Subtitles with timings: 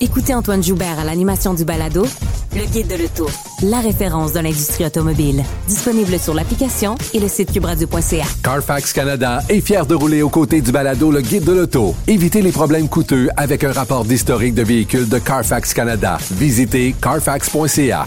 [0.00, 2.06] Écoutez Antoine Joubert à l'animation du balado
[2.54, 3.28] Le Guide de l'Auto,
[3.62, 5.42] la référence de l'industrie automobile.
[5.66, 8.24] Disponible sur l'application et le site cubradio.ca.
[8.44, 11.96] Carfax Canada est fier de rouler aux côtés du balado Le Guide de l'Auto.
[12.06, 16.18] Évitez les problèmes coûteux avec un rapport d'historique de véhicules de Carfax Canada.
[16.30, 18.06] Visitez carfax.ca.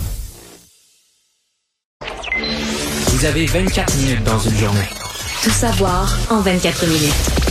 [3.08, 4.88] Vous avez 24 minutes dans une journée.
[5.44, 7.51] Tout savoir en 24 minutes.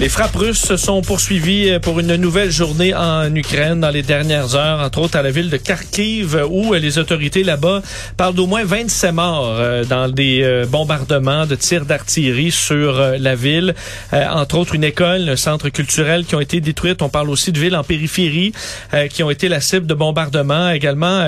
[0.00, 4.54] Les frappes russes se sont poursuivies pour une nouvelle journée en Ukraine dans les dernières
[4.54, 7.82] heures, entre autres à la ville de Kharkiv, où les autorités là-bas
[8.16, 13.18] parlent d'au moins 27 morts euh, dans des euh, bombardements de tirs d'artillerie sur euh,
[13.20, 13.74] la ville.
[14.10, 17.02] Entre autres, une école, un centre culturel qui ont été détruites.
[17.02, 18.52] On parle aussi de villes en périphérie
[19.10, 20.70] qui ont été la cible de bombardements.
[20.70, 21.24] Également,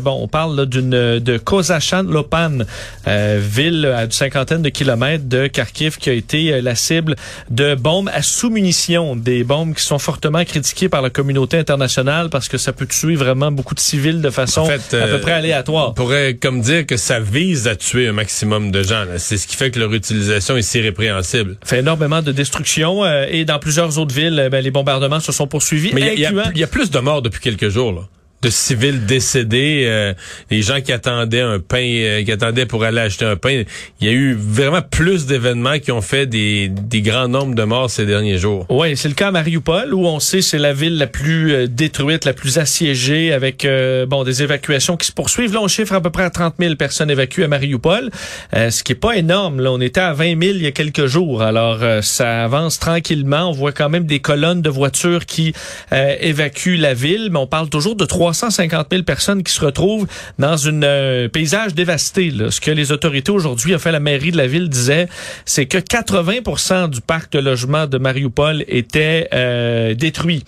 [0.00, 2.58] bon, on parle d'une de Kozachan Lopan,
[3.06, 7.16] ville à une cinquantaine de kilomètres de Kharkiv qui a été la cible
[7.50, 12.48] de bombes à sous-munitions, des bombes qui sont fortement critiquées par la communauté internationale parce
[12.48, 15.18] que ça peut tuer vraiment beaucoup de civils de façon En fait, à peu euh,
[15.18, 15.90] près aléatoire.
[15.90, 19.04] On pourrait comme dire que ça vise à tuer un maximum de gens.
[19.18, 21.56] C'est ce qui fait que leur utilisation est si répréhensible.
[21.64, 25.32] fait énormément de destruction euh, et dans plusieurs autres villes, euh, ben, les bombardements se
[25.32, 25.92] sont poursuivis.
[25.94, 27.92] Mais il y y a plus de morts depuis quelques jours.
[27.92, 28.02] Là.
[28.44, 30.12] De civils décédés, euh,
[30.50, 33.62] les gens qui attendaient un pain, euh, qui attendaient pour aller acheter un pain.
[34.02, 37.62] Il y a eu vraiment plus d'événements qui ont fait des, des grands nombres de
[37.62, 38.66] morts ces derniers jours.
[38.68, 41.66] Oui, c'est le cas à Mariupol où on sait c'est la ville la plus euh,
[41.68, 45.54] détruite, la plus assiégée avec euh, bon des évacuations qui se poursuivent.
[45.54, 48.10] Là, on chiffre à peu près à 30 000 personnes évacuées à Mariupol,
[48.52, 49.60] ce qui est pas énorme.
[49.60, 51.40] Là, on était à 20 000 il y a quelques jours.
[51.40, 53.48] Alors, ça avance tranquillement.
[53.48, 55.54] On voit quand même des colonnes de voitures qui
[55.90, 60.06] évacuent la ville, mais on parle toujours de 350 000 personnes qui se retrouvent
[60.38, 62.30] dans un paysage dévasté.
[62.30, 62.50] là.
[62.50, 65.08] Ce que les autorités aujourd'hui, enfin la mairie de la ville disait,
[65.44, 70.44] c'est que 80% du parc de logement de Mariupol était euh, détruit.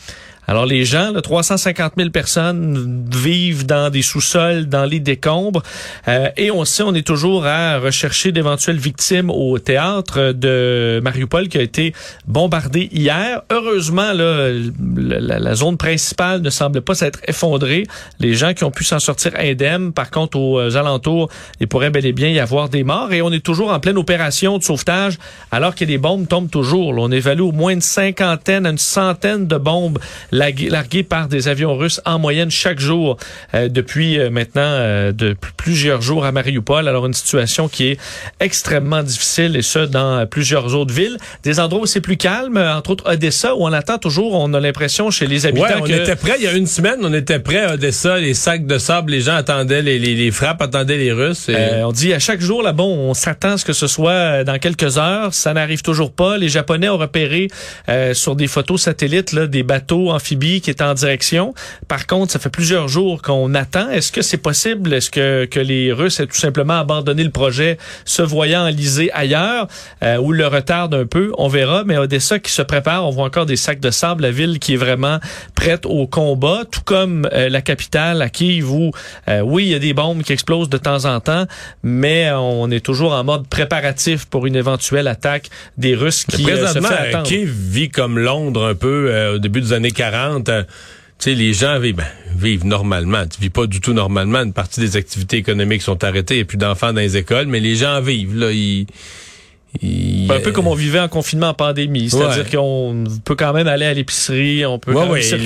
[0.49, 5.63] Alors les gens, là, 350 000 personnes vivent dans des sous-sols, dans les décombres,
[6.09, 11.49] euh, et on sait, on est toujours à rechercher d'éventuelles victimes au théâtre de Mariupol
[11.49, 11.95] qui a été
[12.27, 13.43] bombardé hier.
[13.51, 14.51] Heureusement, là,
[14.89, 17.85] la, zone principale ne semble pas s'être effondrée.
[18.21, 21.29] Les gens qui ont pu s'en sortir indemnes, par contre, aux euh, alentours,
[21.61, 23.99] il pourrait bel et bien y avoir des morts, et on est toujours en pleine
[23.99, 25.19] opération de sauvetage,
[25.51, 26.95] alors que les bombes tombent toujours.
[26.97, 29.99] On évalue au moins une cinquantaine une centaine de bombes
[30.41, 33.17] larguées par des avions russes en moyenne chaque jour
[33.55, 36.89] euh, depuis euh, maintenant euh, de plusieurs jours à Mariupol.
[36.89, 37.99] Alors une situation qui est
[38.41, 41.17] extrêmement difficile et ce dans plusieurs autres villes.
[41.43, 44.53] Des endroits où c'est plus calme, euh, entre autres Odessa où on attend toujours, on
[44.55, 46.99] a l'impression chez les habitants Ouais, on que était prêt il y a une semaine,
[47.03, 50.31] on était prêt à Odessa, les sacs de sable, les gens attendaient les, les, les
[50.31, 51.49] frappes, attendaient les Russes.
[51.49, 53.87] et- Euh, on dit à chaque jour là bon, on s'attend à ce que ce
[53.87, 55.33] soit euh, dans quelques heures.
[55.35, 56.37] Ça n'arrive toujours pas.
[56.39, 57.49] Les Japonais ont repéré
[57.89, 61.55] euh, sur des photos satellites là, des bateaux qui étaient en direction.
[61.89, 63.91] Par contre, ça fait plusieurs jours qu'on attend.
[63.91, 64.93] Est-ce que c'est possible?
[64.93, 69.69] Est-ce que, que les Russes aient tout simplement abandonné le projet, se voyant enlisés ailleurs
[70.03, 71.33] euh, ou le retardent un peu?
[71.39, 71.85] On verra.
[71.85, 74.23] Mais Odessa qui se prépare, on voit encore des sacs de sable.
[74.23, 75.19] La ville qui est vraiment
[75.55, 78.91] prête au combat, tout comme euh, la capitale à Kiev où
[79.29, 81.47] euh, oui, il y a des bombes qui explosent de temps en temps,
[81.83, 86.57] mais on est toujours en mode préparatif pour une éventuelle attaque des Russes qui euh,
[86.57, 87.27] se présentement, fait attendre.
[87.27, 90.16] Kiev vit comme Londres un peu euh, au début des années 40.
[90.17, 90.63] Euh,
[91.19, 93.27] tu sais, les gens vivent, ben, vivent normalement.
[93.27, 94.43] Tu vis pas du tout normalement.
[94.43, 96.35] Une partie des activités économiques sont arrêtées.
[96.35, 98.37] Il n'y a plus d'enfants dans les écoles, mais les gens vivent.
[98.37, 98.87] Là, ils,
[99.83, 102.51] ils- Un peu comme on vivait en confinement en pandémie, c'est-à-dire Ouais.
[102.57, 105.37] qu'on peut quand même aller à l'épicerie, on peut Ouais, quand même ouais, les, sur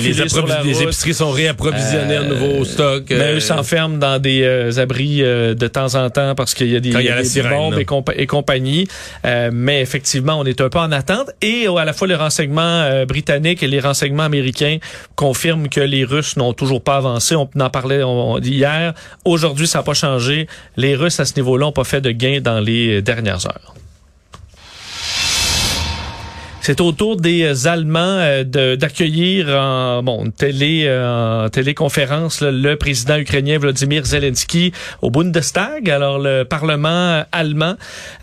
[0.47, 0.81] la approvi- les route.
[0.83, 3.03] épiceries sont réapprovisionnées en Euh, nouveau stock.
[3.09, 6.67] Mais euh, eux s'enferment dans des euh, abris euh, de temps en temps parce qu'il
[6.69, 8.87] y a des, y a des sirène, bombes et, compa- et compagnie.
[9.25, 11.29] Euh, mais effectivement, on est un peu en attente.
[11.41, 14.77] Et euh, à la fois les renseignements britanniques et les renseignements américains
[15.15, 17.35] confirment que les Russes n'ont toujours pas avancé.
[17.35, 18.93] On en parlait on, hier.
[19.25, 20.47] Aujourd'hui, ça n'a pas changé.
[20.77, 23.75] Les Russes, à ce niveau-là, n'ont pas fait de gain dans les dernières heures.
[26.63, 32.75] C'est au tour des Allemands euh, d'accueillir en bon télé euh, en téléconférence là, le
[32.75, 34.71] président ukrainien Vladimir Zelensky
[35.01, 37.73] au Bundestag, alors le Parlement allemand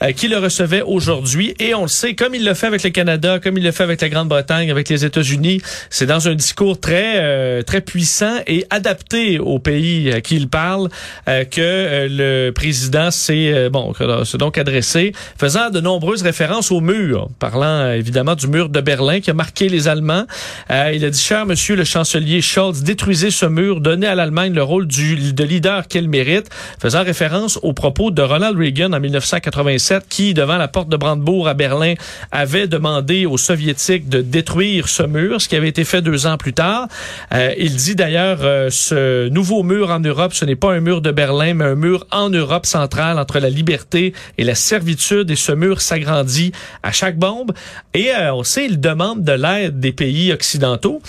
[0.04, 1.56] euh, qui le recevait aujourd'hui.
[1.58, 3.82] Et on le sait comme il le fait avec le Canada, comme il le fait
[3.82, 5.60] avec la Grande-Bretagne, avec les États-Unis,
[5.90, 10.48] c'est dans un discours très euh, très puissant et adapté au pays à qui il
[10.48, 10.90] parle
[11.26, 13.92] euh, que euh, le président s'est euh, bon
[14.38, 18.00] donc adressé faisant de nombreuses références au mur, parlant euh,
[18.34, 20.24] du mur de Berlin qui a marqué les Allemands.
[20.70, 24.52] Euh, il a dit cher monsieur le chancelier Scholz, détruisez ce mur, donnez à l'Allemagne
[24.52, 26.48] le rôle du de leader qu'elle mérite,
[26.80, 31.48] faisant référence aux propos de Ronald Reagan en 1987 qui devant la porte de Brandebourg
[31.48, 31.94] à Berlin
[32.30, 36.36] avait demandé aux soviétiques de détruire ce mur, ce qui avait été fait deux ans
[36.36, 36.88] plus tard.
[37.32, 41.00] Euh, il dit d'ailleurs euh, ce nouveau mur en Europe, ce n'est pas un mur
[41.00, 45.30] de Berlin, mais un mur en Europe centrale entre la liberté et la servitude.
[45.30, 46.52] Et ce mur s'agrandit
[46.82, 47.52] à chaque bombe.
[47.94, 51.00] Et euh, on sait, il demande de l'aide des pays occidentaux.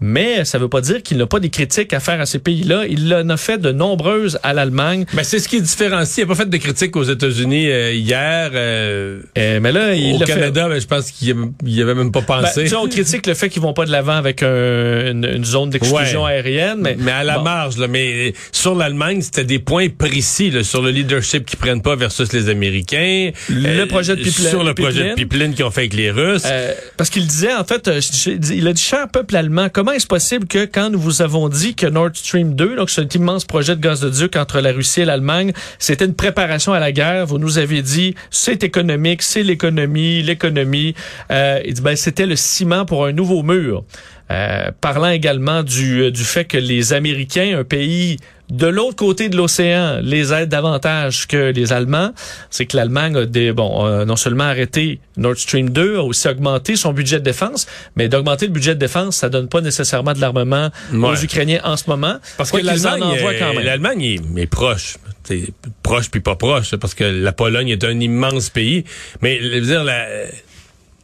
[0.00, 2.38] Mais ça ne veut pas dire qu'il n'a pas des critiques à faire à ces
[2.38, 2.84] pays-là.
[2.88, 5.06] Il en a fait de nombreuses à l'Allemagne.
[5.14, 6.18] Ben, c'est ce qui différencie.
[6.18, 8.50] Il n'a pas fait de critiques aux États-Unis euh, hier.
[8.54, 12.12] euh, Euh, mais là, il au fait- Canada, ben, je pense qu'il n'y avait même
[12.12, 12.66] pas Ben, pensé.
[12.66, 15.70] sais, on critique le fait qu'ils vont pas de l'avant avec un- une, une zone
[15.70, 16.32] d'exclusion Ouais.
[16.32, 17.44] aérienne, mais, mais à la bon.
[17.44, 21.82] marge, là, mais sur l'Allemagne, c'était des points précis là, sur le leadership qu'ils prennent
[21.82, 23.30] pas versus les Américains.
[23.48, 25.54] Le Euh, projet de pipeline- Sur le projet de pipeline.
[25.54, 26.42] qu'ils ont fait avec les Russes.
[26.44, 27.90] Euh, parce qu'il disait, en fait,
[28.50, 31.76] il a dit, cher peuple allemand, comment est-ce possible que quand nous vous avons dit
[31.76, 35.52] que Nord Stream 2, donc cet immense projet de gazoduc entre la Russie et l'Allemagne,
[35.78, 40.96] c'était une préparation à la guerre, vous nous avez dit, c'est économique, c'est l'économie, l'économie.
[41.30, 43.84] Euh, il dit, ben, c'était le ciment pour un nouveau mur.
[44.32, 48.16] Euh, parlant également du, euh, du fait que les Américains, un pays
[48.48, 52.12] de l'autre côté de l'océan, les aident davantage que les Allemands.
[52.50, 56.76] C'est que l'Allemagne a des, bon, non seulement arrêté Nord Stream 2, a aussi augmenté
[56.76, 57.66] son budget de défense,
[57.96, 61.14] mais d'augmenter le budget de défense, ça donne pas nécessairement de l'armement aux.
[61.16, 62.16] Ukrainiens en ce moment.
[62.36, 63.64] Parce que qu'ils en l'Allemagne, envoient quand même.
[63.64, 64.96] l'Allemagne est, est proche.
[65.82, 68.84] Proche puis pas proche, parce que la Pologne est un immense pays.
[69.22, 70.06] Mais je veux dire, la-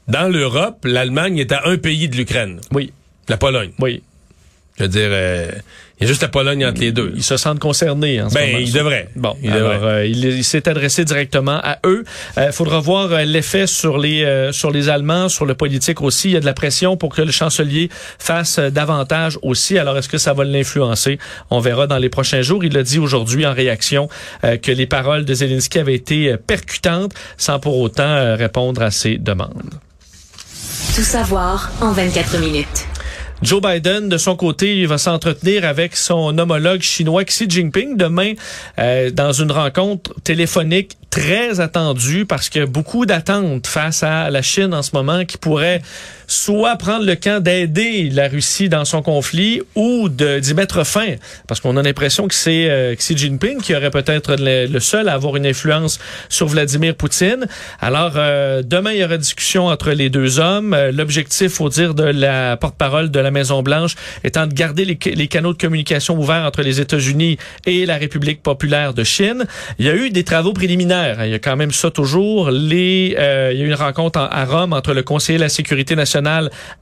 [0.08, 2.92] dans l'Europe, l'Allemagne est à un pays de l'Ukraine, Oui,
[3.28, 3.72] la Pologne.
[3.80, 4.02] oui.
[4.78, 5.50] Je veux dire, euh,
[6.02, 7.12] il y a juste la Pologne entre les deux.
[7.16, 8.58] Ils se sentent concernés en ce Ben, moment.
[8.64, 9.08] il devrait.
[9.16, 9.88] Bon, Il alors devrait.
[9.92, 12.04] euh, il, il s'est adressé directement à eux.
[12.36, 16.28] Il faudra voir euh, l'effet sur les euh, sur les Allemands, sur le politique aussi.
[16.28, 17.88] Il y a de la pression pour que le chancelier
[18.18, 19.78] fasse euh, davantage aussi.
[19.78, 21.18] Alors est-ce que ça va l'influencer?
[21.50, 22.64] On verra dans les prochains jours.
[22.64, 24.08] Il a dit aujourd'hui en réaction
[24.44, 28.82] euh, que les paroles de Zelensky avaient été euh, percutantes, sans pour autant euh, répondre
[28.82, 29.74] à ses demandes.
[30.94, 32.86] Tout savoir en 24 minutes.
[33.42, 38.34] Joe Biden, de son côté, va s'entretenir avec son homologue chinois Xi Jinping demain
[38.78, 44.30] euh, dans une rencontre téléphonique très attendue parce qu'il y a beaucoup d'attentes face à
[44.30, 45.82] la Chine en ce moment qui pourrait
[46.32, 51.14] soit prendre le camp d'aider la Russie dans son conflit ou d'y mettre fin
[51.46, 55.12] parce qu'on a l'impression que c'est euh, Xi Jinping qui aurait peut-être le, seul à
[55.12, 55.98] avoir une influence
[56.30, 57.46] sur Vladimir Poutine.
[57.80, 60.72] Alors euh, demain il y aura discussion entre les deux hommes.
[60.72, 63.94] Euh, L'objectif, faut dire, de la porte-parole de la Maison Blanche
[64.24, 64.96] étant de garder les,
[65.28, 67.36] canaux de communication ouverts entre les États-Unis
[67.66, 69.44] et la République populaire de Chine.
[69.78, 71.24] Il y a eu des travaux préliminaires.
[71.24, 72.48] Il y a quand même ça toujours.
[72.48, 72.52] Euh,
[73.52, 75.94] il y a eu une rencontre en- à Rome entre le conseiller de la sécurité
[75.94, 76.21] nationale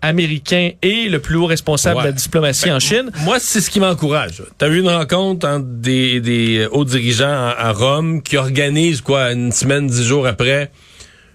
[0.03, 3.11] américain et le plus haut responsable de la diplomatie Ben, en Chine.
[3.25, 4.43] Moi, c'est ce qui m'encourage.
[4.59, 9.01] Tu as eu une rencontre entre des, des hauts dirigeants à, à Rome qui organisent,
[9.01, 10.71] quoi, une semaine, dix jours après,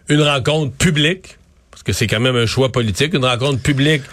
[0.09, 1.37] une rencontre publique,
[1.71, 4.03] parce que c'est quand même un choix politique, une rencontre publique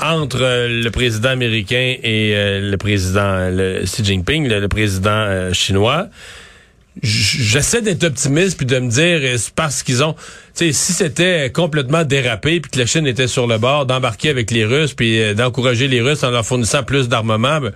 [0.00, 5.10] entre euh, le président américain et euh, le président le Xi Jinping, le, le président
[5.10, 6.08] euh, chinois.
[7.00, 10.20] J'essaie d'être optimiste puis de me dire euh, c'est parce qu'ils ont tu
[10.52, 14.50] sais si c'était complètement dérapé puis que la Chine était sur le bord d'embarquer avec
[14.50, 17.72] les Russes puis euh, d'encourager les Russes en leur fournissant plus d'armement ben,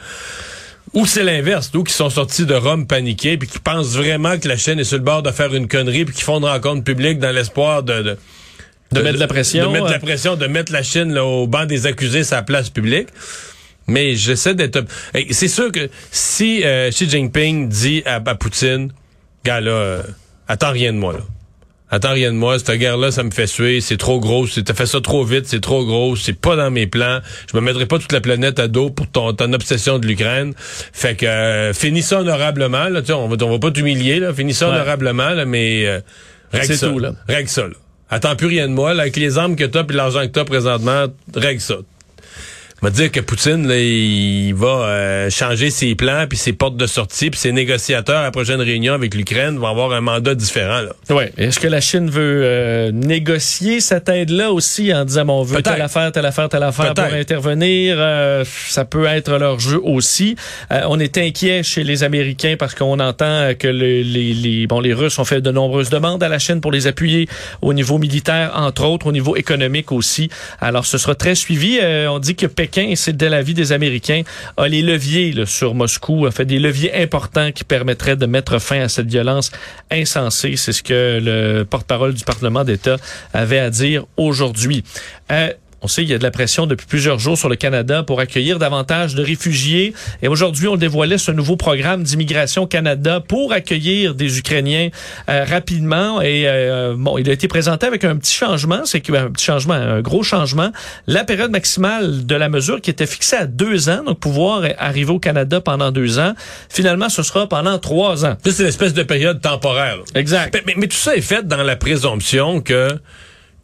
[0.93, 4.49] ou c'est l'inverse, ou qui sont sortis de Rome paniqués puis qui pensent vraiment que
[4.49, 6.85] la Chine est sur le bord de faire une connerie puis qui font une rencontre
[6.85, 8.19] publique dans l'espoir de, de
[8.93, 11.25] De mettre de la pression, de mettre de la pression, de mettre la Chine là,
[11.25, 13.09] au banc des accusés sa place publique.
[13.89, 14.85] Mais j'essaie d'être.
[15.31, 18.91] C'est sûr que si euh, Xi Jinping dit à, à Poutine,
[19.47, 20.03] gars là, euh,
[20.49, 21.21] attends rien de moi là.
[21.89, 24.87] Attends rien de moi, cette guerre-là, ça me fait suer, c'est trop gros, t'as fait
[24.87, 27.21] ça trop vite, c'est trop gros, c'est pas dans mes plans.
[27.49, 30.53] Je me mettrai pas toute la planète à dos pour ton, ton obsession de l'Ukraine.
[30.59, 34.19] Fait que euh, finis ça honorablement, là, tu sais, on va, on va pas t'humilier,
[34.19, 34.75] là, finis ça Ouais.
[34.75, 36.01] honorablement, là, mais euh,
[36.53, 36.89] règle C'est ça.
[36.89, 37.13] tout, là.
[37.29, 37.75] Règle ça, là.
[38.11, 40.45] Attends plus rien de moi, là, avec les armes que t'as puis l'argent que t'as
[40.45, 41.77] présentement, règle ça.
[42.83, 46.77] On va dire que Poutine, là, il va euh, changer ses plans, puis ses portes
[46.77, 50.35] de sortie, puis ses négociateurs à la prochaine réunion avec l'Ukraine vont avoir un mandat
[50.35, 50.83] différent.
[50.83, 50.93] Là.
[51.17, 51.33] Ouais.
[51.39, 55.63] Est-ce que la Chine veut euh, négocier cette aide-là aussi en disant bon, on veut
[55.63, 57.97] telle affaire, telle affaire, telle affaire pour intervenir?
[57.99, 60.37] Euh, ça peut être leur jeu aussi.
[60.71, 64.81] Euh, on est inquiet chez les Américains parce qu'on entend que le- les, les, bon,
[64.81, 67.27] les Russes ont fait de nombreuses demandes à la Chine pour les appuyer
[67.63, 70.29] au niveau militaire, entre autres, au niveau économique aussi.
[70.61, 71.79] Alors, ce sera très suivi.
[71.83, 74.23] Euh, on dit que Pékin, et c'est de l'avis des Américains,
[74.57, 78.59] a les leviers là, sur Moscou, a fait des leviers importants qui permettraient de mettre
[78.59, 79.51] fin à cette violence
[79.91, 80.57] insensée.
[80.57, 82.97] C'est ce que le porte-parole du Parlement d'État
[83.33, 84.85] avait à dire aujourd'hui.
[85.31, 85.51] Euh,
[85.83, 88.19] on sait qu'il y a de la pression depuis plusieurs jours sur le Canada pour
[88.21, 89.93] accueillir davantage de réfugiés.
[90.23, 94.89] Et aujourd'hui, on dévoilait ce nouveau programme d'immigration Canada pour accueillir des Ukrainiens
[95.29, 96.21] euh, rapidement.
[96.23, 99.75] Et euh, bon, il a été présenté avec un petit changement, c'est un petit changement,
[99.75, 100.71] un gros changement.
[101.07, 105.13] La période maximale de la mesure qui était fixée à deux ans, donc pouvoir arriver
[105.13, 106.33] au Canada pendant deux ans,
[106.71, 108.37] finalement, ce sera pendant trois ans.
[108.45, 109.99] C'est une espèce de période temporaire.
[110.15, 110.55] Exact.
[110.55, 112.89] Mais, mais- mais tout ça est fait dans la présomption que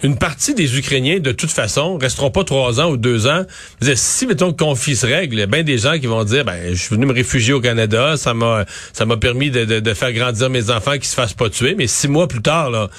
[0.03, 3.45] une partie des Ukrainiens, de toute façon, resteront pas trois ans ou deux ans.
[3.81, 6.45] Dire, si, mettons, qu'on se règle, il y a bien des gens qui vont dire,
[6.45, 9.81] ben, je suis venu me réfugier au Canada, ça m'a, ça m'a permis de, de-
[9.81, 12.71] de faire grandir mes enfants qui se fassent pas tuer, mais six mois plus tard,
[12.71, 12.91] là,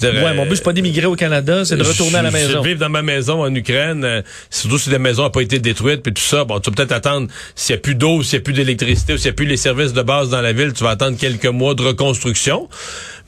[0.00, 2.62] dire, Ouais, mon but, c'est pas d'émigrer au Canada, c'est de retourner à la maison.
[2.62, 5.58] Je vivre dans ma maison en Ukraine, euh, surtout si la maison n'a pas été
[5.60, 6.44] détruite, puis tout ça.
[6.44, 9.12] Bon, tu vas peut-être attendre s'il n'y a plus d'eau, s'il n'y a plus d'électricité,
[9.14, 11.16] ou s'il n'y a plus les services de base dans la ville, tu vas attendre
[11.18, 12.68] quelques mois de reconstruction.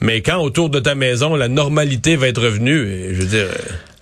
[0.00, 3.48] Mais quand autour de ta maison, la normalité va être revenue, je veux dire...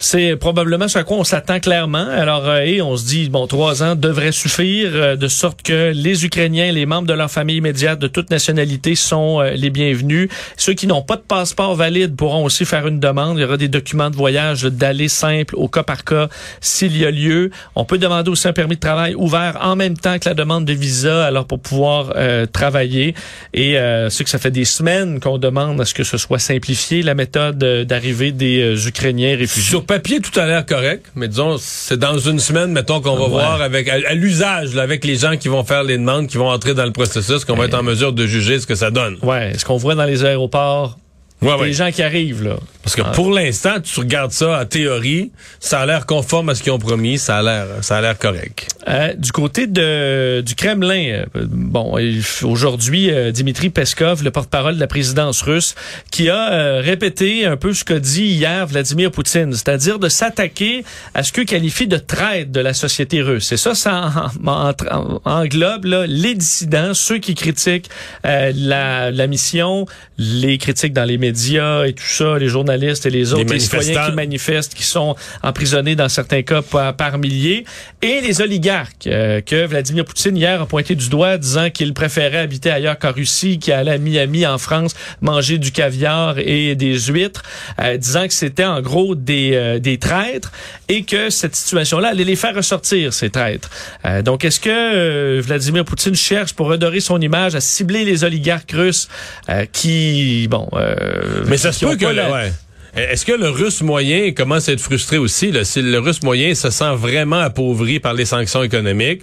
[0.00, 2.06] C'est probablement ce à quoi on s'attend clairement.
[2.08, 5.90] Alors, euh, et on se dit, bon, trois ans devrait suffire, euh, de sorte que
[5.92, 10.28] les Ukrainiens, les membres de leur famille immédiate de toute nationalité sont euh, les bienvenus.
[10.56, 13.38] Ceux qui n'ont pas de passeport valide pourront aussi faire une demande.
[13.38, 16.28] Il y aura des documents de voyage d'aller simple au cas par cas
[16.60, 17.50] s'il y a lieu.
[17.74, 20.64] On peut demander aussi un permis de travail ouvert en même temps que la demande
[20.64, 23.16] de visa, alors pour pouvoir euh, travailler.
[23.52, 26.38] Et euh, c'est que ça fait des semaines qu'on demande à ce que ce soit
[26.38, 29.72] simplifié, la méthode d'arrivée des Ukrainiens réfugiés.
[29.88, 33.28] Papier, tout a l'air correct, mais disons, c'est dans une semaine, mettons, qu'on va Ouais.
[33.30, 36.50] voir avec à, à l'usage, avec les gens qui vont faire les demandes, qui vont
[36.50, 39.16] entrer dans le processus, qu'on va être en mesure de juger ce que ça donne.
[39.22, 40.98] Ouais, est-ce qu'on voit dans les aéroports
[41.40, 41.72] Ouais, ouais.
[41.72, 42.56] gens qui arrivent là
[42.88, 45.30] Parce que pour l'instant, tu regardes ça en théorie,
[45.60, 48.18] ça a l'air conforme à ce qu'ils ont promis, ça a l'air, ça a l'air
[48.18, 48.66] correct.
[48.88, 51.98] Euh, du côté de du Kremlin, euh, bon,
[52.44, 55.74] aujourd'hui, euh, Dimitri Peskov, le porte-parole de la présidence russe,
[56.10, 60.82] qui a euh, répété un peu ce qu'a dit hier Vladimir Poutine, c'est-à-dire de s'attaquer
[61.14, 63.52] à ce que qualifie de traite de la société russe.
[63.52, 67.90] Et ça, ça en- en- en- englobe là, les dissidents, ceux qui critiquent
[68.24, 69.84] euh, la, la mission,
[70.16, 74.06] les critiques dans les médias et tout ça, les journalistes et les autres, les, citoyens
[74.10, 77.64] qui manifestent, qui sont emprisonnés dans certains cas par, par milliers,
[78.02, 82.38] et les oligarques euh, que Vladimir Poutine hier a pointé du doigt, disant qu'il préférait
[82.38, 86.98] habiter ailleurs qu'en Russie, qu'il allait à Miami en France manger du caviar et des
[86.98, 87.42] huîtres,
[87.80, 90.52] euh, disant que c'était en gros des, euh, des traîtres
[90.88, 93.70] et que cette situation-là allait les faire ressortir, ces traîtres.
[94.04, 98.24] Euh, donc, est-ce que euh, Vladimir Poutine cherche pour redorer son image à cibler les
[98.24, 99.08] oligarques russes
[99.48, 100.68] euh, qui, bon...
[100.74, 102.52] euh, Mais ça se peut que, la- ouais.
[102.96, 106.70] Est-ce que le russe moyen commence à être frustré aussi, si le russe moyen se
[106.70, 109.22] sent vraiment appauvri par les sanctions économiques,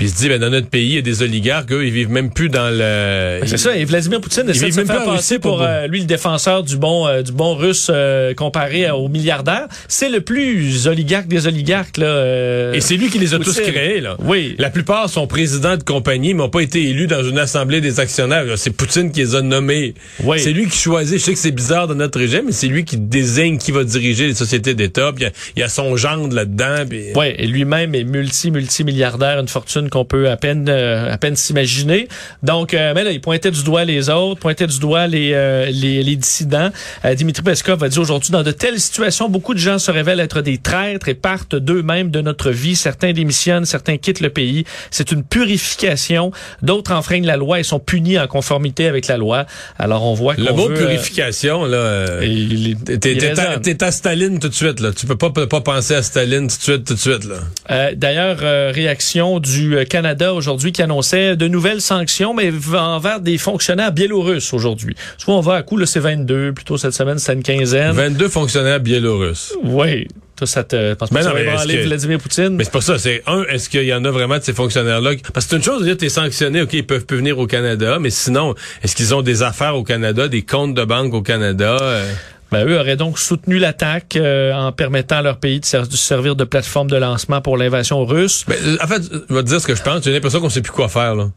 [0.00, 1.92] puis il se dit, ben, dans notre pays, il y a des oligarques, eux, ils
[1.92, 3.40] vivent même plus dans le...
[3.40, 5.86] Ben, C'est ça, et Vladimir Poutine essaie de se même faire passer pour pour euh,
[5.88, 9.66] lui le défenseur du bon euh, du bon russe euh, comparé à- au milliardaire.
[9.88, 12.06] C'est le plus oligarque des oligarques là.
[12.06, 14.16] euh, Et c'est lui qui les a tous créés, là.
[14.20, 14.54] Oui.
[14.58, 18.00] La plupart sont présidents de compagnie, mais n'ont pas été élus dans une assemblée des
[18.00, 18.46] actionnaires.
[18.56, 19.92] C'est Poutine qui les a nommés.
[20.24, 20.38] Oui.
[20.40, 21.18] C'est lui qui choisit.
[21.18, 23.84] Je sais que c'est bizarre dans notre régime, mais c'est lui qui désigne qui va
[23.84, 25.12] diriger les sociétés d'État.
[25.18, 26.86] Il y a- il y, a son gendre là-dedans.
[26.88, 31.12] puis- Ouais, et lui-même est multi multi milliardaire, une fortune qu'on peut à peine euh,
[31.12, 32.08] à peine s'imaginer.
[32.42, 35.66] Donc, euh, mais là, il pointait du doigt les autres, pointait du doigt les euh,
[35.70, 36.70] les, les dissidents.
[37.04, 40.20] Euh, Dimitri Peskov a dit aujourd'hui dans de telles situations, beaucoup de gens se révèlent
[40.20, 42.76] être des traîtres et partent d'eux-mêmes de notre vie.
[42.76, 44.64] Certains démissionnent, certains quittent le pays.
[44.90, 46.30] C'est une purification.
[46.62, 49.46] D'autres enfreignent la loi et sont punis en conformité avec la loi.
[49.78, 51.76] Alors, on voit Le mot veut, euh, purification, là.
[51.76, 54.92] euh, T'es à, Staline tout de suite, là.
[54.92, 57.36] Tu peux pas, pas penser à Staline tout de suite, tout de suite, là.
[57.70, 58.38] Euh, D'ailleurs,
[58.74, 64.94] réaction du Canada aujourd'hui qui annonçait de nouvelles sanctions, mais envers des fonctionnaires biélorusses aujourd'hui.
[65.18, 67.92] Soit on va à coup, là, c'est 22, plutôt cette semaine, c'est une quinzaine.
[67.92, 69.54] 22 fonctionnaires biélorusses.
[69.64, 70.06] Oui.
[70.36, 72.48] Toi, ça te pense Mais que ça non, va mais ébranler que- Vladimir Poutine?
[72.50, 72.98] Mais c'est pas ça.
[72.98, 75.10] C'est un, est-ce qu'il y en a vraiment de ces fonctionnaires-là?
[75.34, 77.46] Parce que c'est une chose de dire, t'es sanctionné, OK, ils peuvent plus venir au
[77.46, 81.20] Canada, mais sinon, est-ce qu'ils ont des affaires au Canada, des comptes de banque au
[81.20, 81.76] Canada?
[81.80, 82.10] euh?
[82.52, 85.96] Ben, eux auraient donc soutenu l'attaque euh, en permettant à leur pays de, ser- de
[85.96, 88.44] servir de plateforme de lancement pour l'invasion russe.
[88.48, 90.02] Ben, euh, en fait, je vais te dire ce que je pense.
[90.04, 91.30] J'ai l'impression qu'on sait plus quoi faire, là.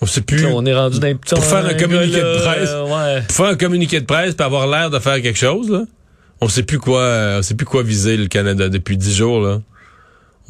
[0.00, 0.44] On sait plus.
[0.46, 2.68] On est rendu dans Pour faire un communiqué de presse.
[2.70, 2.84] euh,
[3.16, 3.22] ouais.
[3.22, 5.82] Pour faire un communiqué de presse puis avoir l'air de faire quelque chose, là.
[6.40, 9.40] On sait plus quoi, euh, on sait plus quoi viser le Canada depuis dix jours,
[9.40, 9.60] là.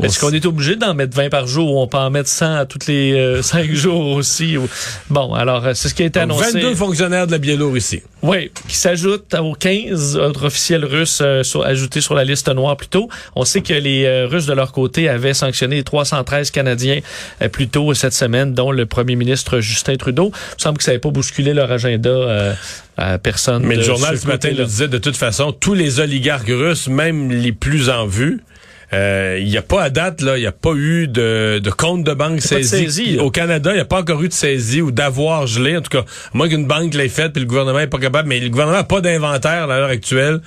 [0.02, 2.54] Est-ce qu'on est obligé d'en mettre 20 par jour ou on peut en mettre 100
[2.56, 4.56] à tous les 5 jours aussi?
[4.56, 4.68] ou-
[5.10, 6.52] Bon, alors, euh, c'est ce qui a été Donc, annoncé.
[6.60, 8.02] 22 fonctionnaires de la Biélorussie.
[8.22, 12.76] Oui, qui s'ajoute aux 15 autres officiels russes euh, sur- ajoutés sur la liste noire
[12.76, 13.08] plus tôt.
[13.36, 17.00] On sait que les euh, Russes, de leur côté, avaient sanctionné les 313 Canadiens
[17.42, 20.32] euh, plus tôt cette semaine, dont le premier ministre Justin Trudeau.
[20.34, 22.54] Il me semble que ça n'avait pas bousculé leur agenda euh,
[22.96, 23.64] à personne.
[23.64, 27.30] Mais le journal ce matin le disait de toute façon, tous les oligarques russes, même
[27.30, 28.51] les plus en vue, euh,
[28.92, 32.04] il n'y a pas à date, là, il n'y a pas eu de, de compte
[32.04, 32.68] de banque saisi.
[32.68, 33.18] saisie.
[33.18, 35.76] Au Canada, il n'y a pas encore eu de saisie ou d'avoir gelé.
[35.76, 38.28] En tout cas, à moins qu'une banque l'ait faite, puis le gouvernement n'est pas capable.
[38.28, 40.40] Mais le gouvernement n'a pas d'inventaire à l'heure actuelle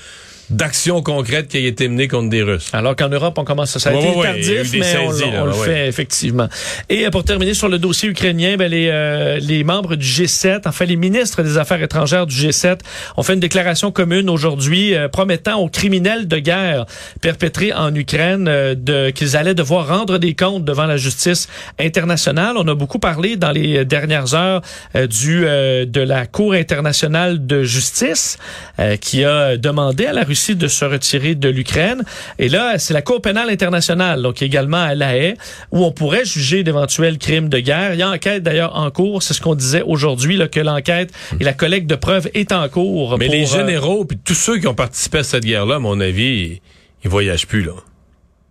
[0.50, 2.70] d'actions concrètes qui aient été menées contre des Russes.
[2.74, 5.12] Alors qu'en Europe, on commence à ça a Ouais, été ouais, a tardif, mais on,
[5.12, 5.66] saisies, là, on le ouais.
[5.66, 6.48] fait effectivement.
[6.90, 10.62] Et euh, pour terminer sur le dossier ukrainien, ben, les, euh, les membres du G7,
[10.66, 12.80] enfin les ministres des Affaires étrangères du G7,
[13.18, 16.86] ont fait une déclaration commune aujourd'hui euh, promettant aux criminels de guerre
[17.22, 21.48] perpétrés en Ukraine euh, de qu'ils allaient devoir rendre des comptes devant la justice
[21.80, 22.56] internationale.
[22.58, 24.62] On a beaucoup parlé dans les dernières heures
[24.94, 28.38] du euh, de la Cour internationale de justice
[28.80, 32.04] euh, qui a demandé à la Russie de se retirer de l'Ukraine.
[32.40, 35.36] Et là, c'est la Cour pénale internationale, donc également à La Haye,
[35.72, 37.94] où on pourrait juger d'éventuels crimes de guerre.
[37.94, 41.44] Il y a enquête d'ailleurs en cours, c'est ce qu'on disait aujourd'hui, que l'enquête et
[41.44, 43.18] la collecte de preuves est en cours.
[43.18, 45.80] Mais pour, les euh, généraux, puis tous ceux qui ont participé à cette guerre-là, à
[45.80, 46.62] mon avis, ils,
[47.04, 47.72] ils voyagent plus, là.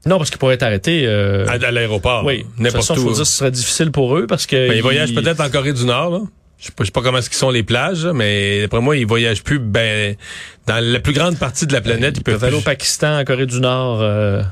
[0.07, 1.05] non, parce qu'ils pourraient être arrêtés.
[1.07, 2.25] euh, À, à l'aéroport.
[2.25, 2.95] oui, n'importe où.
[2.95, 5.51] faut dire que ce serait difficile pour eux parce que Ben, ils voyagent peut-être en
[5.51, 6.21] Corée du Nord, là.
[6.59, 8.97] Je sais pas, je sais pas comment ce qu'ils sont les plages, mais d'après moi,
[8.97, 10.17] ils voyagent plus ben
[10.67, 13.19] dans la plus grande partie de la planète, ils, ils peuvent peuvent aller au Pakistan,
[13.21, 14.01] en Corée du Nord.
[14.01, 14.43] euh,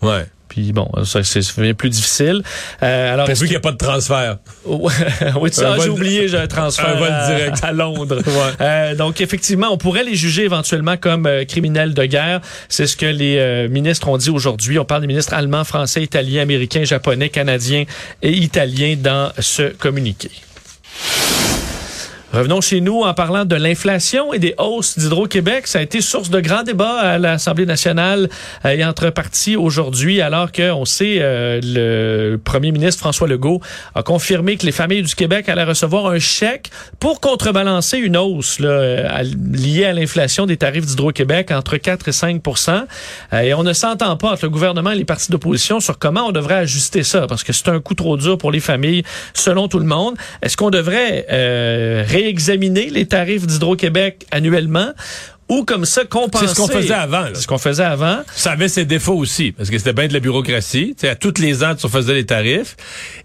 [0.00, 0.26] Ouais.
[0.48, 2.42] puis bon, ça devient plus difficile.
[2.82, 4.38] Euh, alors, Pourvu qu'il n'y a pas de transfert.
[4.66, 7.58] oui, tu ah, j'ai oublié, j'ai un transfert un vol à, direct.
[7.62, 8.18] à Londres.
[8.26, 8.52] Ouais.
[8.60, 12.40] Euh, donc effectivement, on pourrait les juger éventuellement comme euh, criminels de guerre.
[12.68, 14.78] C'est ce que les euh, ministres ont dit aujourd'hui.
[14.78, 17.84] On parle des ministres allemands, français, italiens, américains, japonais, canadiens
[18.22, 20.30] et italiens dans ce communiqué.
[22.32, 25.66] Revenons chez nous en parlant de l'inflation et des hausses d'Hydro-Québec.
[25.66, 28.30] Ça a été source de grands débats à l'Assemblée nationale
[28.64, 33.60] euh, et entre partis aujourd'hui, alors qu'on sait euh, le premier ministre François Legault
[33.94, 38.60] a confirmé que les familles du Québec allaient recevoir un chèque pour contrebalancer une hausse
[38.60, 42.42] là, euh, liée à l'inflation des tarifs d'Hydro-Québec entre 4 et 5
[43.34, 46.28] Euh, Et on ne s'entend pas entre le gouvernement et les partis d'opposition sur comment
[46.28, 49.02] on devrait ajuster ça, parce que c'est un coup trop dur pour les familles,
[49.34, 50.14] selon tout le monde.
[50.40, 54.92] Est-ce qu'on devrait euh, réexaminer les tarifs d'Hydro-Québec annuellement
[55.48, 56.46] ou comme ça compenser?
[56.46, 57.26] C'est ce qu'on faisait avant.
[57.34, 58.22] C'est ce qu'on faisait avant.
[58.34, 60.94] Ça avait ses défauts aussi, parce que c'était bien de la bureaucratie.
[60.96, 62.76] Tu sais, à tous les ans, tu faisais les tarifs.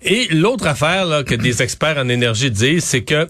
[0.04, 3.28] Et l'autre affaire là, que des experts en énergie disent, c'est que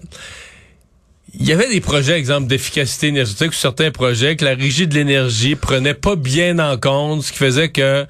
[1.39, 4.95] il y avait des projets, exemple, d'efficacité énergétique ou certains projets que la régie de
[4.95, 8.05] l'énergie prenait pas bien en compte, ce qui faisait que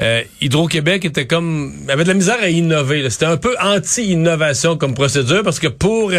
[0.00, 3.08] euh, Hydro-Québec était comme avait de la misère à innover.
[3.10, 6.12] C'était un peu anti-innovation comme procédure parce que pour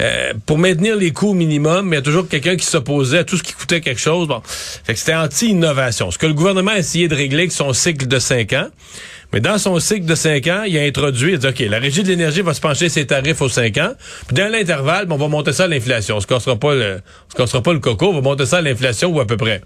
[0.00, 3.24] euh, pour maintenir les coûts au minimum, il y a toujours quelqu'un qui s'opposait à
[3.24, 4.28] tout ce qui coûtait quelque chose.
[4.28, 6.10] Bon, fait que c'était anti-innovation.
[6.10, 8.68] Ce que le gouvernement a essayé de régler avec son cycle de cinq ans.
[9.32, 11.78] Mais dans son cycle de cinq ans, il a introduit, il a dit, OK, la
[11.78, 13.92] Régie de l'énergie va se pencher ses tarifs aux cinq ans.
[14.26, 16.16] Puis dans l'intervalle, ben, on va monter ça à l'inflation.
[16.16, 17.00] On se cassera pas le,
[17.36, 19.60] pas le coco, on va monter ça à l'inflation ou à peu près.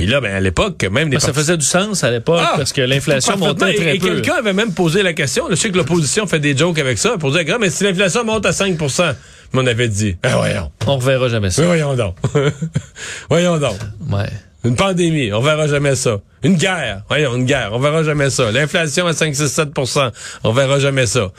[0.00, 2.54] Puis là, ben, à l'époque, même des Ben, ça faisait du sens à l'époque Ah!
[2.56, 4.06] parce que l'inflation montait très et, et peu.
[4.08, 5.44] quelqu'un avait même posé la question.
[5.50, 8.46] Je sais que l'opposition fait des jokes avec ça pour dire, mais si l'inflation monte
[8.46, 10.70] à 5 mais on avait dit, ben voyons.
[10.86, 11.60] On reverra jamais ça.
[11.60, 12.14] Oui, voyons donc.
[13.28, 13.76] voyons donc.
[14.10, 14.30] Ouais.
[14.64, 16.18] Une pandémie, on verra jamais ça.
[16.42, 18.50] Une guerre, voyons, une guerre, on verra jamais ça.
[18.50, 19.68] L'inflation à 5, 6, 7
[20.44, 21.30] on verra jamais ça.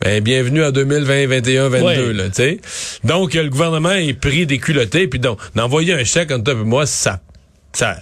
[0.00, 2.12] Ben, bienvenue en 2020, 21, 22, Ouais.
[2.12, 2.60] là, tu sais.
[3.02, 6.64] Donc, le gouvernement est pris des culottés, puis donc, d'envoyer un chèque entre toi et
[6.64, 7.20] moi, ça,
[7.74, 7.96] ça,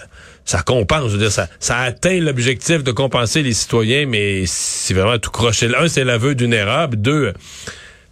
[0.45, 4.95] ça compense, je veux dire, ça, ça atteint l'objectif de compenser les citoyens, mais c'est
[4.95, 5.69] vraiment tout croché.
[5.77, 7.33] Un, c'est l'aveu d'une erreur, deux,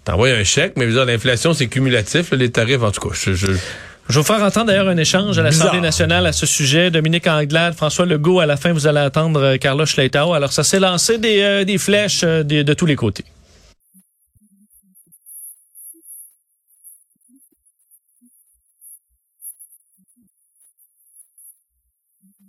[0.04, 3.08] t'envoies un chèque, mais je veux dire, l'inflation, c'est cumulatif, là, les tarifs, en tout
[3.08, 6.32] cas, je, je, Je vais vous faire entendre d'ailleurs un échange à l'Assemblée nationale à
[6.32, 6.90] ce sujet.
[6.90, 10.32] Dominique Anglade, François Legault, à la fin, vous allez entendre euh, Carla Schleitao.
[10.34, 13.24] Alors, ça s'est lancé des, euh, des flèches euh, de tous les côtés.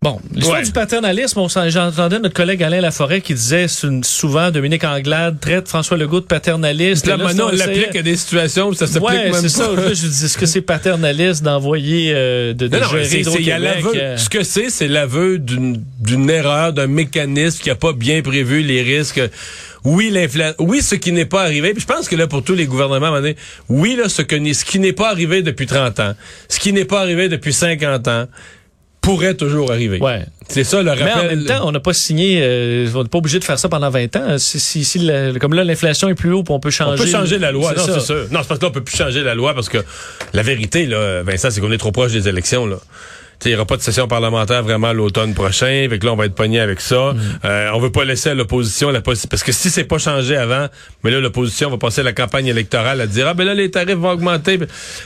[0.00, 0.64] Bon, l'histoire Ouais.
[0.64, 5.66] du paternalisme, on j'entendais notre collègue Alain Laforêt qui disait c'est souvent Dominique Anglade traite
[5.66, 7.04] François Legault de paternaliste.
[7.08, 9.58] Là, là, maintenant, on c'est- l'applique à des situations où ça s'applique Ouais, même c'est
[9.58, 9.64] pas.
[9.64, 9.72] ça.
[9.74, 13.24] Là, je dis, est-ce que c'est paternaliste d'envoyer, euh, de, de Non, non, gérer c'est-
[13.24, 17.68] c'est- il y a euh, Ce que c'est, c'est l'aveu d'une erreur, d'un mécanisme qui
[17.68, 19.20] a pas bien prévu les risques.
[19.82, 20.54] Oui, l'inflation.
[20.60, 21.72] Oui, ce qui n'est pas arrivé.
[21.72, 23.34] Puis je pense que là, pour tous les gouvernements, donné,
[23.68, 26.14] oui, là, ce, que, ce qui n'est pas arrivé depuis 30 ans,
[26.48, 28.26] ce qui n'est pas arrivé depuis 50 ans,
[29.08, 29.98] pourrait toujours arriver.
[30.00, 30.24] Ouais.
[30.48, 31.28] C'est ça le Mais en rappel.
[31.36, 33.90] même temps, on n'a pas signé, euh, on n'est pas obligé de faire ça pendant
[33.90, 34.38] 20 ans.
[34.38, 37.04] Si, si, si comme là, l'inflation est plus haut, on peut on changer.
[37.04, 37.94] peut changer la loi, non, ça.
[37.94, 38.26] c'est sûr.
[38.30, 39.78] Non, c'est parce que là, on peut plus changer la loi parce que
[40.32, 42.78] la vérité, là, Vincent, c'est qu'on est trop proche des élections, là.
[43.44, 45.86] Il n'y aura pas de session parlementaire vraiment l'automne prochain.
[45.88, 47.12] Fait que là, on va être pogné avec ça.
[47.12, 47.18] Mm.
[47.44, 49.28] Euh, on veut pas laisser à l'opposition la possibilité.
[49.30, 50.66] Parce que si c'est pas changé avant,
[51.04, 53.94] mais là, l'opposition va passer la campagne électorale à dire Ah ben là, les tarifs
[53.96, 54.58] vont augmenter.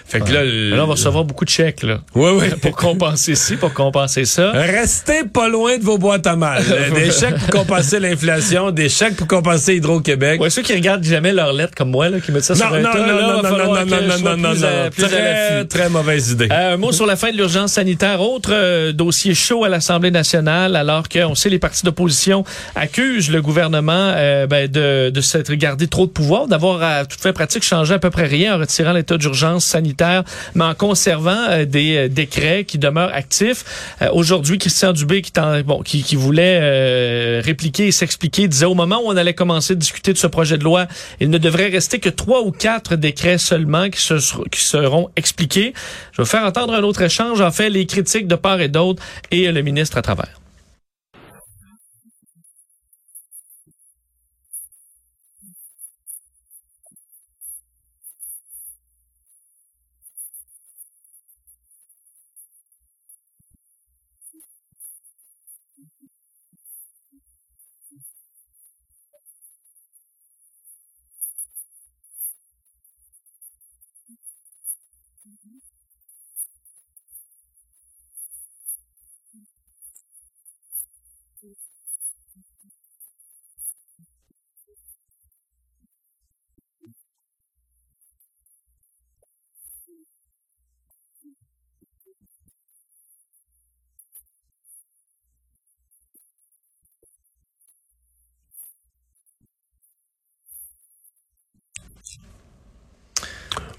[0.07, 2.01] Fait que là, Mais là, on va recevoir beaucoup de chèques, là.
[2.14, 2.49] Ouais, ouais.
[2.62, 4.51] pour compenser ci, pour compenser ça.
[4.53, 6.62] Restez pas loin de vos boîtes à mal.
[6.95, 10.40] Des chèques pour compenser l'inflation, des chèques pour compenser Hydro-Québec.
[10.40, 12.77] Ouais, ceux qui regardent jamais leurs lettres comme moi, là, qui mettent ça sur Non,
[12.77, 14.37] un non, tas, non, là, non, va non, falloir non, que non, je non, sois
[14.37, 14.90] non, non, plus à- non.
[14.90, 15.68] plus à Très, l'affût.
[15.68, 16.49] très mauvaise idée.
[16.51, 18.21] Euh, un mot sur la fin de l'urgence sanitaire.
[18.22, 22.44] Autre euh, dossier chaud à l'Assemblée nationale, alors qu'on sait les partis d'opposition
[22.76, 27.20] accusent le gouvernement euh, ben, de, de s'être gardé trop de pouvoir, d'avoir à toute
[27.20, 30.22] fin pratique changé à peu près rien en retirant l'état d'urgence sanitaire,
[30.54, 33.64] mais en conservant euh, des euh, décrets qui demeurent actifs.
[34.12, 35.32] Aujourd'hui, Christian Dubé, qui,
[35.66, 39.76] bon, qui, qui voulait répliquer et s'expliquer, disait au moment où on allait commencer à
[39.76, 40.87] discuter de ce projet de loi,
[41.18, 44.14] il ne devrait rester que trois ou quatre décrets seulement qui, se,
[44.50, 45.72] qui seront expliqués.
[46.12, 49.03] Je vais faire entendre un autre échange, en fait, les critiques de part et d'autre
[49.31, 50.41] et le ministre à travers.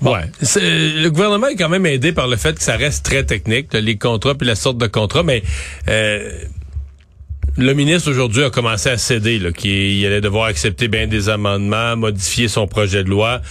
[0.02, 0.23] Ouais.
[0.41, 3.97] Le gouvernement est quand même aidé par le fait que ça reste très technique, les
[3.97, 5.43] contrats puis la sorte de contrat, mais
[5.88, 6.43] euh,
[7.58, 12.48] le ministre aujourd'hui a commencé à céder, qu'il allait devoir accepter bien des amendements, modifier
[12.48, 13.42] son projet de loi.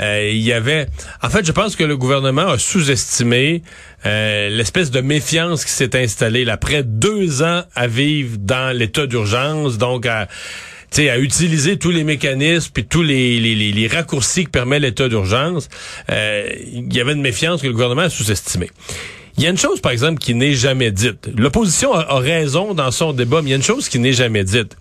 [0.00, 0.86] Euh, il y avait,
[1.22, 3.62] en fait, je pense que le gouvernement a sous-estimé
[4.04, 9.78] euh, l'espèce de méfiance qui s'est installée après deux ans à vivre dans l'état d'urgence,
[9.78, 10.28] donc à
[10.98, 15.70] à utiliser tous les mécanismes puis tous les raccourcis que permet l'état d'urgence,
[16.10, 18.68] euh, il y avait une méfiance que le gouvernement a sous-estimée.
[19.36, 21.30] Il y a une chose, par exemple, qui n'est jamais dite.
[21.34, 24.44] L'opposition a, raison dans son débat, mais il y a une chose qui n'est jamais
[24.44, 24.76] dite.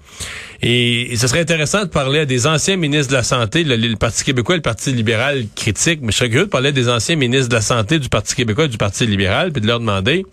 [0.61, 4.23] Et, ce serait intéressant de parler à des anciens ministres de la Santé, le, Parti
[4.23, 7.47] québécois et le Parti libéral critique, mais je serais curieux de parler des anciens ministres
[7.47, 10.25] de la Santé du Parti québécois et du Parti libéral, puis de leur demander,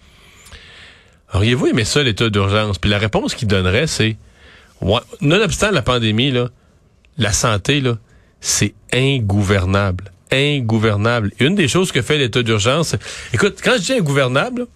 [1.33, 2.79] auriez-vous aimé ça, l'état d'urgence?
[2.79, 4.17] Puis la réponse qu'ils donneraient, c'est,
[5.21, 6.35] nonobstant la pandémie,
[7.19, 7.99] la santé, là,
[8.41, 10.13] c'est ingouvernable.
[10.33, 11.33] Ingouvernable.
[11.41, 12.95] Une des choses que fait l'état d'urgence,
[13.33, 14.67] écoute, quand je dis ingouvernable,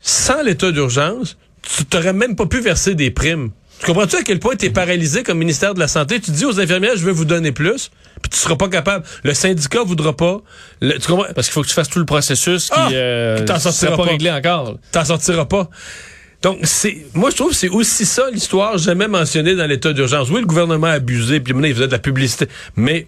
[0.00, 3.50] sans l'état d'urgence, tu t'aurais même pas pu verser des primes.
[3.80, 6.20] Tu comprends-tu à quel point tu es paralysé comme ministère de la Santé?
[6.20, 9.04] Tu dis aux infirmières, je vais vous donner plus, puis tu seras pas capable.
[9.24, 10.40] Le syndicat voudra pas.
[10.80, 11.26] Le- tu comprends?
[11.34, 12.90] Parce qu'il faut que tu fasses tout le processus qui Ah!
[12.92, 14.10] euh, t'en sera sortira pas pas.
[14.10, 14.78] réglé encore.
[14.92, 15.68] t'en sortiras pas.
[16.42, 20.28] Donc, c'est, moi, je trouve que c'est aussi ça l'histoire jamais mentionnée dans l'état d'urgence.
[20.30, 22.46] Oui, le gouvernement a abusé, puis maintenant, il faisait de la publicité.
[22.76, 23.06] Mais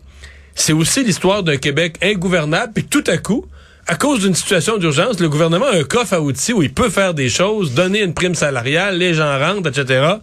[0.55, 3.47] c'est aussi l'histoire d'un Québec ingouvernable, puis tout à coup,
[3.87, 6.90] à cause d'une situation d'urgence, le gouvernement a un coffre à outils où il peut
[6.90, 10.14] faire des choses, donner une prime salariale, les gens rentrent, etc.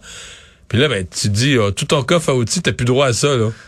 [0.68, 3.12] Puis là, ben, tu dis, ah, tout ton coffre à outils, t'as plus droit à
[3.12, 3.50] ça, là.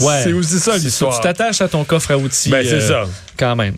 [0.00, 0.22] Ouais.
[0.24, 1.14] C'est aussi ça l'histoire.
[1.14, 2.48] Tu t'attaches à ton coffre à outils.
[2.48, 3.04] Ben, c'est euh, ça.
[3.36, 3.74] Quand même.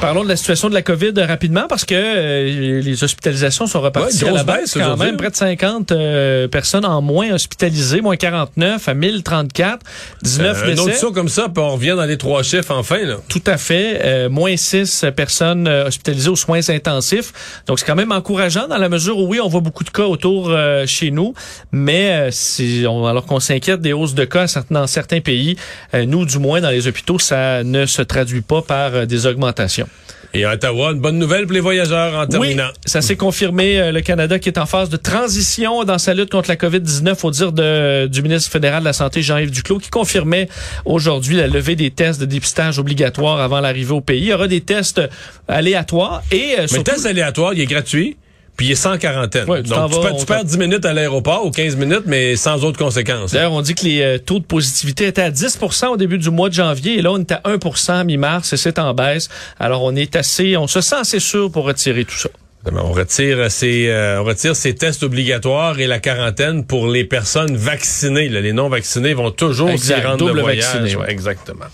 [0.00, 4.24] Parlons de la situation de la COVID rapidement parce que euh, les hospitalisations sont reparties
[4.24, 5.16] Ouais, à la baisse quand même.
[5.16, 9.80] Près de 50 euh, personnes en moins hospitalisées, moins 49 à 1034,
[10.22, 10.80] 19 Euh, un décès.
[10.82, 13.16] autre saut comme ça, puis on revient dans les trois chiffres enfin, là.
[13.28, 14.00] Tout à fait.
[14.04, 17.32] Euh, moins 6 personnes hospitalisées aux soins intensifs.
[17.66, 20.04] Donc, c'est quand même encourageant dans la mesure où, oui, on voit beaucoup de cas
[20.04, 20.54] autour
[20.86, 21.32] chez nous,
[21.72, 25.56] mais c'est- on- alors qu'on s'inquiète des hausses de cas dans certains pays,
[25.94, 29.85] nous, du moins, dans les hôpitaux, ça ne se traduit pas par des augmentations.
[30.34, 32.64] Et à Ottawa, une bonne nouvelle pour les voyageurs en terminant.
[32.66, 33.80] Oui, ça s'est confirmé.
[33.80, 37.16] euh, Le Canada qui est en phase de transition dans sa lutte contre la COVID-19
[37.24, 40.48] au dire de, du ministre fédéral de la Santé, Jean-Yves Duclos, qui confirmait
[40.84, 44.20] aujourd'hui la levée des tests de dépistage obligatoires avant l'arrivée au pays.
[44.20, 45.00] Il y aura des tests
[45.48, 48.16] aléatoires et euh, Mais surtout- le test aléatoire, il est gratuit.
[48.56, 49.48] Puis il est sans quarantaine.
[49.48, 51.50] Ouais, tu Donc, tu, vas, perds- on tu t'en- perds 10 minutes à l'aéroport ou
[51.50, 53.32] 15 minutes, mais sans autres conséquences.
[53.32, 56.30] D'ailleurs, on dit que les euh, taux de positivité étaient à 10% au début du
[56.30, 59.28] mois de janvier et là, on est à 1% mi-mars et c'est en baisse.
[59.60, 62.28] Alors, on est assez, on se sent assez sûr pour retirer tout ça.
[62.72, 67.56] On retire ces, euh, on retire ces tests obligatoires et la quarantaine pour les personnes
[67.56, 68.28] vaccinées.
[68.28, 68.40] là.
[68.40, 70.64] les non vaccinés vont toujours s'y rendre double de voyage.
[70.64, 71.12] vacciné, Ouais, ouais.
[71.12, 71.66] exactement.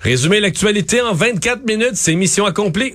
[0.00, 2.94] Résumer l'actualité en 24 minutes, c'est mission accomplie.